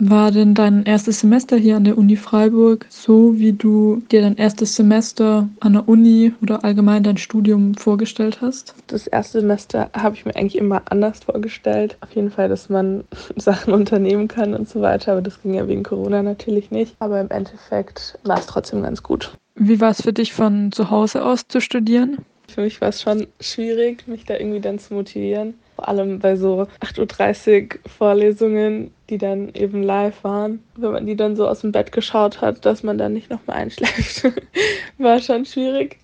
War 0.00 0.30
denn 0.30 0.54
dein 0.54 0.84
erstes 0.84 1.20
Semester 1.20 1.56
hier 1.56 1.76
an 1.76 1.82
der 1.82 1.98
Uni 1.98 2.14
Freiburg 2.14 2.86
so, 2.88 3.36
wie 3.36 3.52
du 3.52 4.00
dir 4.12 4.22
dein 4.22 4.36
erstes 4.36 4.76
Semester 4.76 5.48
an 5.58 5.72
der 5.72 5.88
Uni 5.88 6.32
oder 6.40 6.62
allgemein 6.62 7.02
dein 7.02 7.16
Studium 7.16 7.74
vorgestellt 7.74 8.40
hast? 8.40 8.74
Das 8.86 9.08
erste 9.08 9.40
Semester 9.40 9.90
habe 9.94 10.14
ich 10.14 10.24
mir 10.24 10.36
eigentlich 10.36 10.56
immer 10.56 10.82
anders 10.88 11.18
vorgestellt. 11.18 11.96
Auf 12.00 12.14
jeden 12.14 12.30
Fall, 12.30 12.48
dass 12.48 12.68
man 12.68 13.02
Sachen 13.36 13.74
unternehmen 13.74 14.28
kann 14.28 14.54
und 14.54 14.68
so 14.68 14.80
weiter, 14.80 15.12
aber 15.12 15.22
das 15.22 15.42
ging 15.42 15.54
ja 15.54 15.66
wegen 15.66 15.82
Corona 15.82 16.22
natürlich 16.22 16.70
nicht. 16.70 16.94
Aber 17.00 17.20
im 17.20 17.30
Endeffekt 17.30 18.18
war 18.22 18.38
es 18.38 18.46
trotzdem 18.46 18.82
ganz 18.82 19.02
gut. 19.02 19.32
Wie 19.56 19.80
war 19.80 19.90
es 19.90 20.02
für 20.02 20.12
dich 20.12 20.32
von 20.32 20.70
zu 20.70 20.90
Hause 20.90 21.24
aus 21.24 21.48
zu 21.48 21.60
studieren? 21.60 22.18
Für 22.48 22.62
mich 22.62 22.80
war 22.80 22.88
es 22.88 23.02
schon 23.02 23.26
schwierig, 23.40 24.08
mich 24.08 24.24
da 24.24 24.34
irgendwie 24.34 24.60
dann 24.60 24.78
zu 24.78 24.94
motivieren. 24.94 25.54
Vor 25.76 25.88
allem 25.88 26.18
bei 26.18 26.36
so 26.36 26.66
8.30 26.80 27.74
Uhr 27.74 27.80
Vorlesungen, 27.88 28.90
die 29.10 29.18
dann 29.18 29.52
eben 29.54 29.82
live 29.82 30.24
waren. 30.24 30.64
Wenn 30.76 30.92
man 30.92 31.06
die 31.06 31.14
dann 31.14 31.36
so 31.36 31.46
aus 31.46 31.60
dem 31.60 31.72
Bett 31.72 31.92
geschaut 31.92 32.40
hat, 32.40 32.64
dass 32.64 32.82
man 32.82 32.98
dann 32.98 33.12
nicht 33.12 33.30
nochmal 33.30 33.56
einschläft, 33.58 34.24
war 34.98 35.20
schon 35.20 35.44
schwierig. 35.44 35.98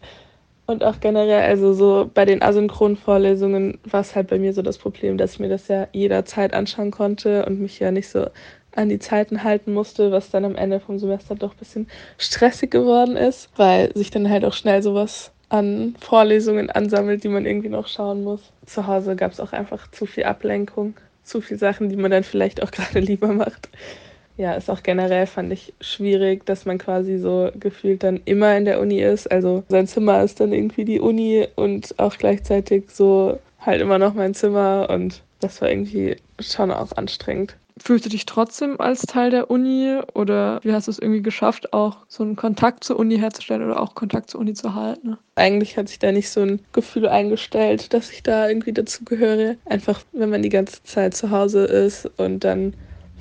Und 0.67 0.83
auch 0.83 1.01
generell, 1.01 1.43
also 1.43 1.75
so 1.75 2.11
bei 2.12 2.25
den 2.25 2.41
asynchronen 2.41 2.97
Vorlesungen 2.97 3.79
war 3.84 4.01
es 4.01 4.15
halt 4.15 4.29
bei 4.29 4.39
mir 4.39 4.55
so 4.55 4.62
das 4.62 4.79
Problem, 4.79 5.19
dass 5.19 5.34
ich 5.34 5.41
mir 5.41 5.51
das 5.51 5.69
ja 5.69 5.89
jederzeit 5.92 6.55
anschauen 6.55 6.91
konnte 6.91 7.45
und 7.45 7.61
mich 7.61 7.79
ja 7.81 7.91
nicht 7.91 8.09
so 8.09 8.29
an 8.75 8.89
die 8.89 8.98
Zeiten 8.98 9.45
halten 9.45 9.75
musste, 9.75 10.11
was 10.11 10.31
dann 10.31 10.45
am 10.45 10.56
Ende 10.56 10.81
vom 10.81 10.98
Semester 10.98 11.34
doch 11.34 11.53
ein 11.53 11.59
bisschen 11.59 11.89
stressig 12.17 12.70
geworden 12.70 13.17
ist, 13.17 13.51
weil 13.56 13.92
sich 13.95 14.11
dann 14.11 14.31
halt 14.31 14.45
auch 14.45 14.55
schnell 14.55 14.83
sowas 14.83 15.34
an 15.55 15.95
Vorlesungen 16.01 16.69
ansammelt, 16.69 17.23
die 17.23 17.29
man 17.29 17.47
irgendwie 17.47 17.69
noch 17.69 17.87
schauen 17.87 18.25
muss. 18.25 18.41
Zu 18.67 18.89
Hause 18.89 19.15
gab 19.15 19.31
es 19.31 19.39
auch 19.39 19.53
einfach 19.53 19.89
zu 19.93 20.05
viel 20.05 20.25
Ablenkung, 20.25 20.95
zu 21.23 21.41
viele 21.41 21.61
Sachen, 21.61 21.89
die 21.89 21.97
man 21.97 22.11
dann 22.11 22.25
vielleicht 22.25 22.61
auch 22.61 22.71
gerade 22.73 22.99
lieber 22.99 23.29
macht. 23.29 23.69
Ja, 24.37 24.55
ist 24.55 24.69
auch 24.69 24.83
generell, 24.83 25.27
fand 25.27 25.53
ich, 25.53 25.73
schwierig, 25.81 26.45
dass 26.45 26.65
man 26.65 26.79
quasi 26.79 27.19
so 27.19 27.53
gefühlt 27.55 28.03
dann 28.03 28.20
immer 28.25 28.56
in 28.56 28.65
der 28.65 28.81
Uni 28.81 29.01
ist. 29.01 29.31
Also 29.31 29.62
sein 29.69 29.87
Zimmer 29.87 30.25
ist 30.25 30.41
dann 30.41 30.53
irgendwie 30.53 30.84
die 30.84 30.98
Uni 30.98 31.47
und 31.55 31.95
auch 32.00 32.19
gleichzeitig 32.19 32.91
so 32.91 33.39
halt 33.61 33.81
immer 33.81 34.00
noch 34.00 34.15
mein 34.15 34.34
Zimmer 34.34 34.89
und 34.91 35.23
das 35.45 35.61
war 35.61 35.70
irgendwie 35.70 36.17
schon 36.41 36.70
auch 36.70 36.92
anstrengend. 36.92 37.56
Fühlst 37.77 38.06
du 38.06 38.09
dich 38.09 38.25
trotzdem 38.25 38.81
als 38.81 39.03
Teil 39.03 39.31
der 39.31 39.50
Uni 39.50 39.98
oder 40.14 40.61
wie 40.62 40.73
hast 40.73 40.87
du 40.87 40.92
es 40.92 40.98
irgendwie 40.98 41.23
geschafft, 41.23 41.73
auch 41.73 41.98
so 42.09 42.23
einen 42.23 42.37
Kontakt 42.37 42.84
zur 42.84 42.98
Uni 42.98 43.19
herzustellen 43.19 43.65
oder 43.65 43.81
auch 43.81 43.95
Kontakt 43.95 44.31
zur 44.31 44.41
Uni 44.41 44.55
zu 44.55 44.75
halten? 44.75 45.19
Eigentlich 45.34 45.77
hat 45.77 45.89
sich 45.89 45.98
da 45.98 46.12
nicht 46.12 46.31
so 46.31 46.42
ein 46.42 46.61
Gefühl 46.72 47.09
eingestellt, 47.09 47.92
dass 47.92 48.11
ich 48.11 48.22
da 48.22 48.48
irgendwie 48.48 48.72
dazugehöre. 48.72 49.56
Einfach, 49.67 50.03
wenn 50.12 50.31
man 50.31 50.42
die 50.42 50.50
ganze 50.50 50.83
Zeit 50.84 51.15
zu 51.15 51.31
Hause 51.31 51.65
ist 51.65 52.06
und 52.17 52.45
dann 52.45 52.75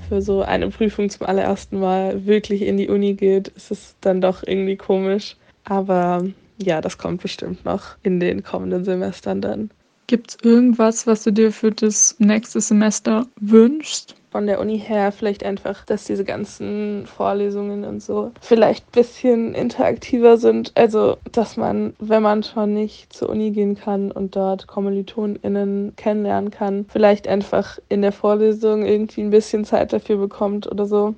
für 0.07 0.21
so 0.21 0.43
eine 0.43 0.69
Prüfung 0.69 1.09
zum 1.09 1.25
allerersten 1.25 1.79
Mal 1.79 2.25
wirklich 2.25 2.61
in 2.61 2.77
die 2.77 2.89
Uni 2.89 3.15
geht, 3.15 3.47
ist 3.49 3.71
es 3.71 3.95
dann 4.01 4.21
doch 4.21 4.43
irgendwie 4.45 4.77
komisch. 4.77 5.35
Aber 5.63 6.23
ja, 6.61 6.79
das 6.79 6.97
kommt 6.97 7.23
bestimmt 7.23 7.65
noch 7.65 7.97
in 8.03 8.19
den 8.19 8.43
kommenden 8.43 8.85
Semestern 8.85 9.41
dann. 9.41 9.71
Gibt 10.07 10.31
es 10.31 10.37
irgendwas, 10.43 11.07
was 11.07 11.23
du 11.23 11.31
dir 11.31 11.51
für 11.51 11.71
das 11.71 12.15
nächste 12.19 12.61
Semester 12.61 13.27
wünschst? 13.39 14.15
von 14.33 14.47
der 14.47 14.59
Uni 14.59 14.79
her 14.79 15.11
vielleicht 15.11 15.45
einfach, 15.45 15.85
dass 15.85 16.05
diese 16.05 16.25
ganzen 16.25 17.05
Vorlesungen 17.05 17.85
und 17.85 18.01
so 18.01 18.31
vielleicht 18.41 18.83
ein 18.87 18.91
bisschen 18.91 19.53
interaktiver 19.53 20.37
sind. 20.37 20.71
Also, 20.73 21.17
dass 21.31 21.55
man, 21.55 21.93
wenn 21.99 22.23
man 22.23 22.41
schon 22.41 22.73
nicht 22.73 23.13
zur 23.13 23.29
Uni 23.29 23.51
gehen 23.51 23.75
kann 23.75 24.11
und 24.11 24.35
dort 24.35 24.65
KommilitonInnen 24.65 25.95
kennenlernen 25.97 26.49
kann, 26.49 26.87
vielleicht 26.89 27.27
einfach 27.27 27.77
in 27.89 28.01
der 28.01 28.11
Vorlesung 28.11 28.83
irgendwie 28.83 29.21
ein 29.21 29.29
bisschen 29.29 29.65
Zeit 29.65 29.93
dafür 29.93 30.17
bekommt 30.17 30.65
oder 30.65 30.87
so. 30.87 31.13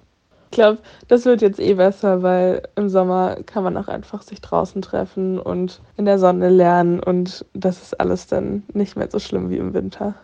Ich 0.56 0.58
glaube, 0.58 0.80
das 1.10 1.26
wird 1.26 1.42
jetzt 1.42 1.60
eh 1.60 1.74
besser, 1.74 2.24
weil 2.24 2.62
im 2.78 2.88
Sommer 2.88 3.44
kann 3.46 3.66
man 3.66 3.76
auch 3.76 3.90
einfach 3.90 4.22
sich 4.22 4.40
draußen 4.40 4.82
treffen 4.82 5.38
und 5.38 5.82
in 5.98 6.06
der 6.06 6.18
Sonne 6.18 6.48
lernen 6.48 7.02
und 7.02 7.46
das 7.54 7.82
ist 7.82 8.00
alles 8.00 8.28
dann 8.28 8.64
nicht 8.72 8.96
mehr 8.96 9.12
so 9.12 9.20
schlimm 9.20 9.50
wie 9.50 9.58
im 9.58 9.74
Winter. 9.74 10.16